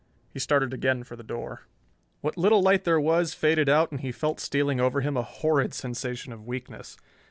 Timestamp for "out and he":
3.69-4.11